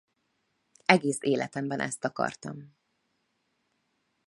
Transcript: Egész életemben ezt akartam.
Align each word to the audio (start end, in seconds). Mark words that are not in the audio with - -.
Egész 0.85 1.17
életemben 1.21 1.79
ezt 1.79 2.05
akartam. 2.05 2.75